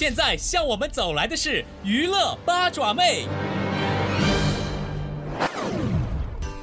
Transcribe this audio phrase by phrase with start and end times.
[0.00, 3.26] 现在向我们走来的是娱乐八爪妹。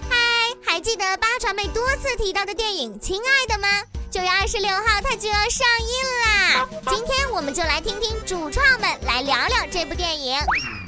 [0.10, 0.18] 嗨，
[0.66, 3.68] 还记得八爪妹多次提到的电影《亲爱的》吗？
[4.10, 5.88] 九月二十六号它就要上映
[6.26, 6.68] 啦！
[6.90, 10.36] 今天我们就来听听主创们来聊聊这部电影。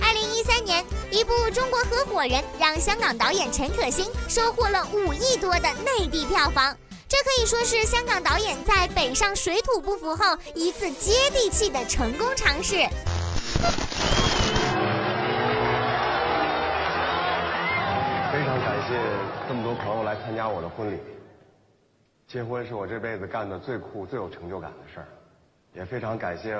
[0.02, 6.76] 二零一三年，一部《中国合伙人》让香港导演陈可辛收获了五亿多的内地票房。
[7.10, 12.76] 这可以说是香港导演在北上水土不服后一次接地气的成功尝试。
[18.32, 18.94] 非常感谢
[19.48, 21.00] 这么多朋友来参加我的婚礼。
[22.28, 25.08] 结婚是我这辈子干的最酷、最有成就感的事儿，
[25.74, 26.56] 也非常感谢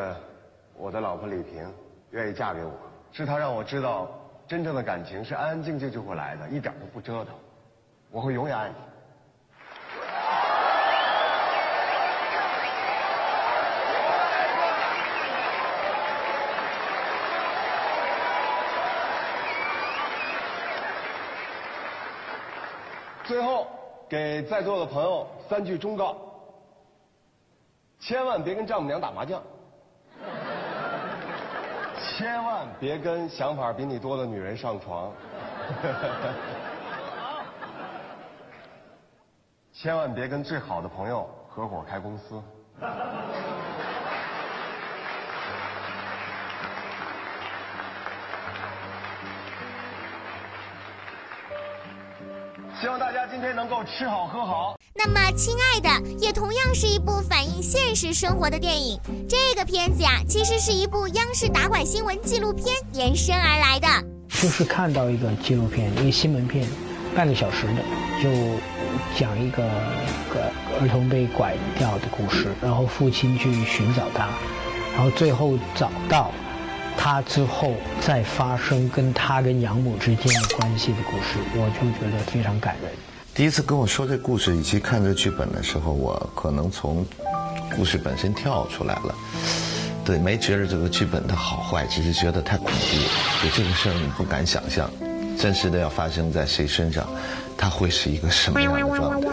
[0.76, 1.72] 我的老婆李萍
[2.10, 2.74] 愿意嫁给我，
[3.12, 4.10] 是她让我知道
[4.48, 7.36] 真正的感情是安安静静就会来的，一点都不折腾。
[8.10, 8.76] 我会永远爱你。
[23.30, 23.68] 最后，
[24.10, 26.18] 给在座的朋友三句忠告：
[28.00, 29.40] 千万别跟丈母娘打麻将，
[32.18, 35.12] 千万别跟想法比你多的女人上床，
[39.74, 42.42] 千万别跟最好的朋友合伙开公司。
[52.82, 54.80] 希望大家今天能够吃好喝好。
[54.96, 58.98] 那么，亲爱的，也同样是一部反映现实生活的电影。
[59.28, 63.88] 这个片子呀，其实是一部央视打拐新闻纪录片延伸而来的。
[64.30, 66.66] 就是看到一个纪录片，一个新闻片，
[67.14, 67.84] 半个小时的，
[68.24, 68.30] 就
[69.18, 69.58] 讲一个
[70.34, 70.50] 个
[70.80, 74.30] 儿童被拐掉的故事，然后父亲去寻找他，
[74.96, 76.32] 然后最后找到
[77.02, 82.92] 他之后，再发生跟他跟养母之间的关系的故事，我就觉得非常感人。
[83.34, 87.06] 第一次跟我说这故事以及看这剧本的时候，我可能从
[87.74, 89.16] 故事本身跳出来了。
[90.04, 93.42] 对，没觉得这个剧本的好坏，只是觉得太恐怖。
[93.42, 94.92] 就这个事儿，你不敢想象，
[95.38, 97.08] 真实的要发生在谁身上，
[97.58, 99.30] 他会是一个什么样的状态？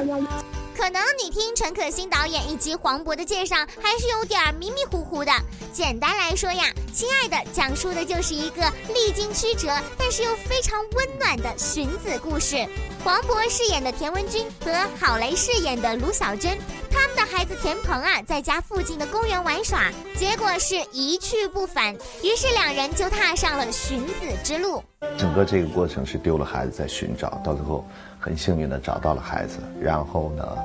[0.76, 5.32] 可能你听陈可辛导演以及黄渤的介绍，还是有点迷迷糊糊的。
[5.72, 6.62] 简单来说呀，
[6.96, 9.68] 亲爱的，讲述的就是一个历经曲折，
[9.98, 12.56] 但是又非常温暖的寻子故事。
[13.04, 16.56] 黄渤饰演的田文军和郝蕾饰演的卢小珍，
[16.90, 24.82] 他们的孩子田鹏啊，在家附近的公园玩耍，结果是一去不返，于是两人就踏上了寻子之路。
[25.18, 27.86] 整个这个过程是丢了孩子在寻找，到最后
[28.18, 30.56] 很幸运的找到了孩子，然后呢，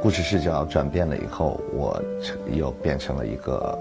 [0.00, 2.02] 故事视角转变了以后，我
[2.50, 3.78] 又变成了一个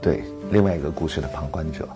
[0.00, 1.88] 对另外一个故事的旁观者。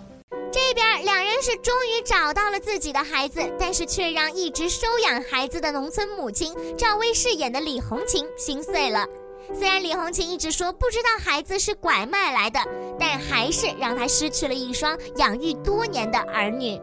[0.51, 9.05] 这边两人是终于找到了自己的孩子，但是却让一直收养孩子的农村母亲赵薇饰演的李红琴心碎了。
[9.53, 12.59] 虽然李红琴一直说不知道孩子是拐卖来的，
[12.99, 16.79] 但还是让她失去了一双养育多年的儿女。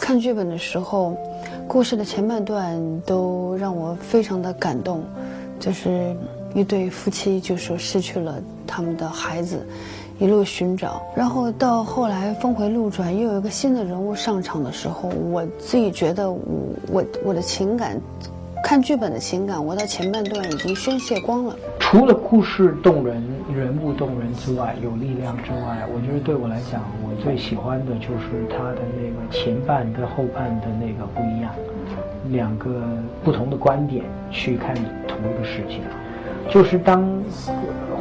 [0.00, 1.16] 看剧本的时候，
[1.68, 5.04] 故事的前半段都让我非常的感动，
[5.58, 6.16] 就是
[6.54, 9.66] 一对夫妻就说失去了他们的孩子，
[10.20, 16.38] 一路寻找，然后到后来峰回路转，又有一个新的人物上场的时候，我自己觉得我
[16.92, 17.98] 我我的情感，
[18.62, 21.56] 看剧本的情感，我到前半段已经宣泄光了。
[21.78, 31.50] 除了故事动人、人物动人之外，有力量之外，我觉得对我来讲，我最喜欢的就是他的那个前半跟后半的那个不一样，
[32.30, 32.82] 两个
[33.24, 34.74] 不同的观点去看
[35.08, 35.80] 同一个事情。
[36.52, 37.22] 就是当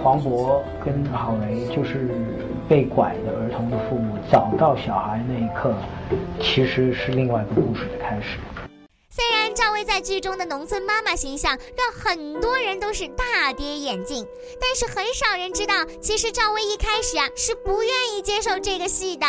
[0.02, 2.10] 黄渤跟郝蕾就是
[2.68, 5.72] 被拐的儿童的父母找到小孩那一刻，
[6.42, 8.40] 其实是另外一个故事的开始。
[9.12, 14.26] 虽然赵薇在剧中的农村妈妈形象让很多人都是大跌眼镜，
[14.60, 19.28] 但是很少人知道，其实赵薇一开始啊是不愿意接受这个戏的。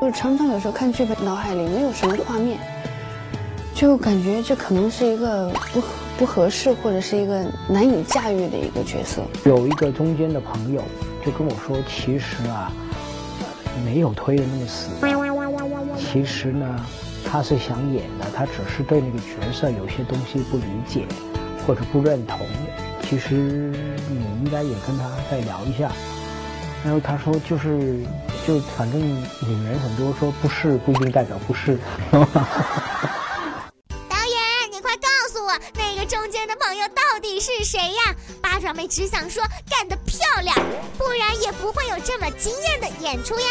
[0.00, 2.58] 就常常有时候看剧本，脑海里没有什么画面，
[3.74, 5.80] 就感觉这可能是一个不
[6.18, 9.22] 不合适或者是一个难以驾驭的一个角色。
[9.44, 10.82] 有一个中间的朋友
[11.24, 12.72] 就跟我说，其实啊，
[13.84, 14.90] 没有推的那么死。
[15.98, 16.86] 其实呢。
[17.24, 21.06] 他是想演的，他只是对那个角色有些东西不理解
[21.64, 22.36] 或者不认同。
[23.00, 23.72] 其实
[24.10, 25.90] 你应该也跟他再聊一下。
[26.84, 28.00] 然后他说就是
[28.44, 31.78] 就反正女人很多说不是不一定代表不是。
[37.42, 38.14] 是谁呀？
[38.40, 40.56] 八爪妹只想说干得漂亮，
[40.96, 43.46] 不然也不会有这么惊艳的演出呀。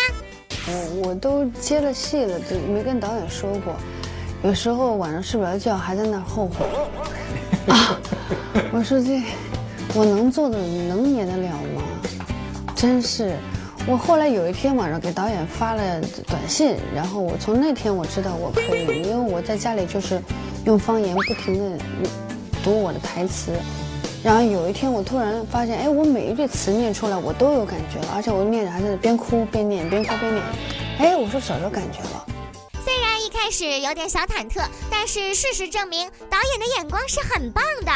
[0.66, 3.76] 我我都接了戏了，都没跟导演说过。
[4.44, 6.66] 有时候晚上睡不着觉，还在那后悔。
[7.68, 8.00] 啊，
[8.72, 9.22] 我说这
[9.94, 11.84] 我能做的能演得了吗？
[12.74, 13.36] 真是。
[13.88, 20.22] 我后来有一天晚上给导演发了短信，然后我从那天我知道我可以，因为我在家里就是
[20.66, 21.84] 用方言不停的
[22.64, 23.52] 读我的台词，
[24.24, 30.44] 然后有一天我突然发现，哎，我每一句词念出来我都有感觉了，而且我念着还在边哭边念，边哭边念，
[31.00, 32.26] 哎，我说早就感觉了。
[32.84, 37.92] 虽然一开始有点小忐忑，但是事实证明导演的眼光是很棒的。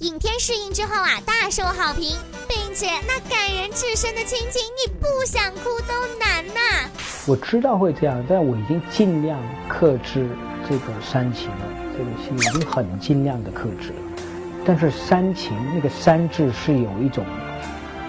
[0.00, 2.16] 影片试映之后啊，大受好评，
[2.48, 6.90] 并且那感人至深的亲情，你不想哭都难呐。
[7.26, 9.38] 我知道会这样，但我已经尽量
[9.68, 10.28] 克制
[10.68, 11.81] 这个煽情了。
[12.02, 14.22] 这个戏已经很尽量的克制了，
[14.64, 17.24] 但是煽情那个煽字是有一种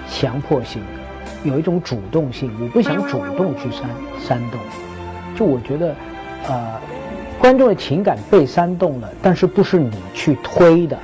[0.10, 2.52] 强迫性的，有一种主动性。
[2.60, 3.90] 我不想主动去煽
[4.26, 4.60] 煽动，
[5.38, 5.96] 就我觉得，
[6.48, 6.82] 呃，
[7.40, 10.98] 观众的情感被煽动了，但是不是你去推的。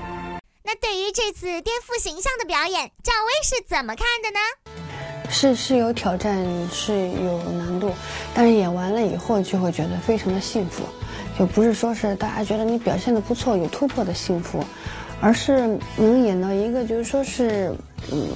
[0.64, 4.40] 那对于这次颠覆形象的表演，赵薇是怎么看的呢？
[5.32, 7.92] 是是有挑战，是有难度，
[8.34, 10.84] 但是演完了以后就会觉得非常的幸福，
[11.40, 14.62] 就不是说是大家觉得你表现的不错有突破的幸福，
[15.22, 17.74] 而是能演到一个就是说是，
[18.12, 18.28] 嗯，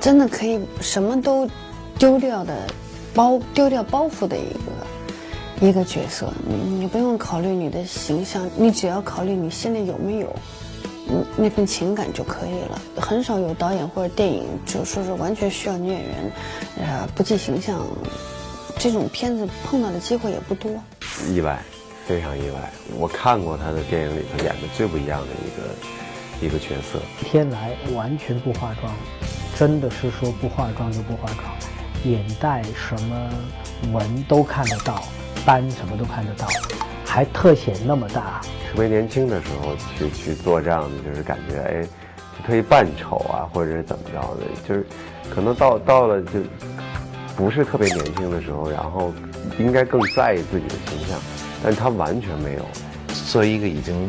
[0.00, 1.48] 真的可以什么都
[1.96, 2.52] 丢掉的
[3.14, 4.52] 包丢掉包袱的一
[5.60, 10.34] 个一个角色，你你不用考虑你的形象，你只要考虑你心里有没有。
[11.08, 12.82] 嗯，那份情感就可以了。
[13.00, 16.32] 很少有导演或者电影就说是完全需要女演员，
[16.80, 17.80] 呃，不计形象。
[18.76, 20.68] 这种片子碰到的机会也不多。
[21.32, 21.62] 意外，
[22.06, 22.72] 非常意外。
[22.96, 27.00] 我看过他的电影里头演的最不一样的一个一个角色。
[27.18, 28.92] 天来完全不化妆，
[29.56, 31.44] 真的是说不化妆就不化妆，
[32.04, 33.28] 眼袋什么
[33.92, 35.02] 纹都看得到，
[35.44, 36.46] 斑什么都看得到。
[37.04, 44.86] 还特写那么大，特别年轻的时候去去做这样的，就是感觉哎，就特意扮丑啊，或者是怎么着的，就是
[45.34, 46.40] 可能到到了就
[47.34, 49.14] 不是特别年轻的时候，然后
[49.58, 51.18] 应该更在意自己的形象，
[51.66, 52.64] 但他完全没有。
[53.28, 54.08] 作为一个已经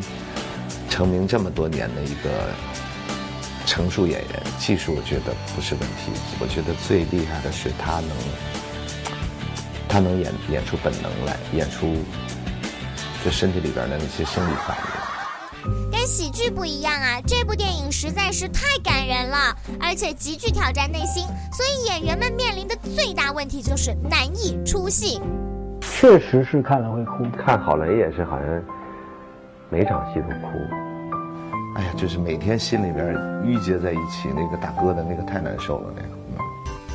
[0.87, 2.53] 成名这么多年的一个
[3.65, 8.09] 成熟演员，技术我觉得不是问题，我觉得最厉害的是他能
[9.89, 11.97] 他能演演出本能来，演出。
[13.25, 17.19] 就身体里边的那些生理反应，跟喜剧不一样啊！
[17.25, 25.19] 这部电影实在是太感人了，而且极具挑战内心，所以演员们面临的最大问题就是难以出戏。
[25.99, 28.63] 确实是看了会哭，看好了也是，好像
[29.67, 30.53] 每场戏都哭。
[31.75, 36.09] 哎呀，就是每天心里边郁结在一起，那个大哥的那个太难受了，那个。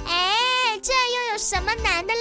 [0.07, 2.21] 哎，这又有什么难的嘞？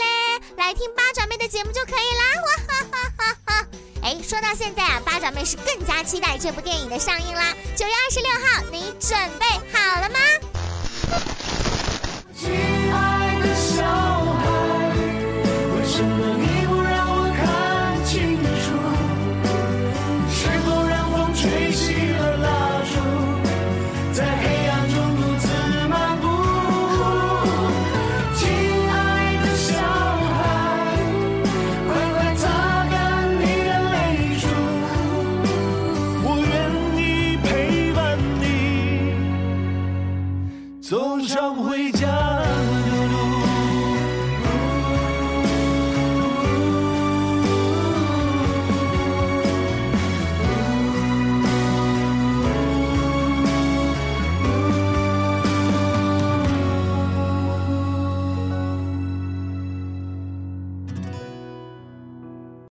[0.58, 2.24] 来听八爪妹的节目就可以啦！
[2.42, 3.68] 哇哈哈哈哈！
[4.02, 7.54] 哎，说到现在啊，八爪妹是更加期待这部电影的上映啦！
[7.76, 10.41] 九月二十六号，你准备好了吗？